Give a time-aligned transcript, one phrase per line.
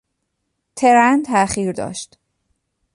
[0.75, 2.19] ترن تاخیر داشت.